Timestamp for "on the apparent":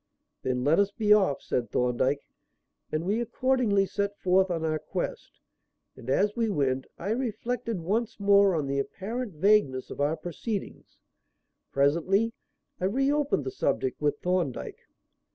8.55-9.35